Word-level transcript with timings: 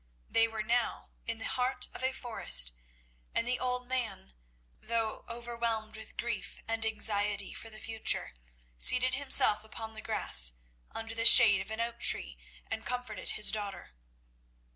They 0.27 0.47
were 0.47 0.63
now 0.63 1.11
in 1.27 1.37
the 1.37 1.45
heart 1.45 1.87
of 1.93 2.03
a 2.03 2.11
forest, 2.11 2.71
and 3.35 3.47
the 3.47 3.59
old 3.59 3.87
man, 3.87 4.33
though 4.79 5.23
overwhelmed 5.29 5.95
with 5.95 6.17
grief 6.17 6.59
and 6.67 6.83
anxiety 6.83 7.53
for 7.53 7.69
the 7.69 7.77
future, 7.79 8.33
seated 8.79 9.13
himself 9.13 9.63
upon 9.63 9.93
the 9.93 10.01
grass 10.01 10.53
under 10.89 11.13
the 11.13 11.23
shade 11.25 11.61
of 11.61 11.69
an 11.69 11.79
oak 11.81 11.99
tree 11.99 12.39
and 12.65 12.83
comforted 12.83 13.29
his 13.33 13.51
daughter. 13.51 13.91